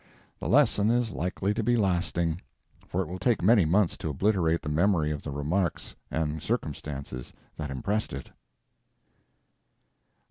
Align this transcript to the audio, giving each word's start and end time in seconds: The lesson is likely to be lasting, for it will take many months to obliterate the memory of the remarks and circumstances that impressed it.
The 0.39 0.49
lesson 0.49 0.89
is 0.89 1.11
likely 1.11 1.53
to 1.53 1.61
be 1.61 1.75
lasting, 1.77 2.41
for 2.87 3.03
it 3.03 3.07
will 3.07 3.19
take 3.19 3.43
many 3.43 3.65
months 3.65 3.95
to 3.97 4.09
obliterate 4.09 4.63
the 4.63 4.67
memory 4.69 5.11
of 5.11 5.21
the 5.21 5.29
remarks 5.29 5.95
and 6.09 6.41
circumstances 6.41 7.33
that 7.57 7.69
impressed 7.69 8.11
it. 8.11 8.31